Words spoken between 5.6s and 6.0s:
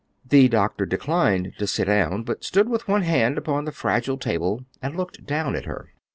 her.